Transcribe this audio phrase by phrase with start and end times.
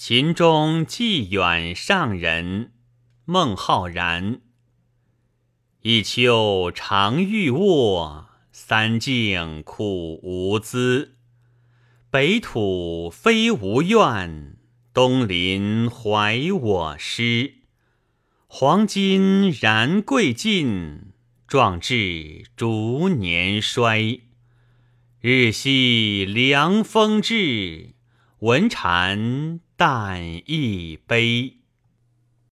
[0.00, 2.70] 秦中寄远上人，
[3.24, 4.40] 孟浩然。
[5.82, 11.16] 一秋常欲卧，三径苦无资。
[12.10, 14.56] 北土非吾愿，
[14.94, 17.54] 东邻怀我师。
[18.46, 21.10] 黄金然贵尽，
[21.48, 24.20] 壮志逐年衰。
[25.20, 27.96] 日夕凉风至，
[28.40, 31.57] 闻蝉淡一杯。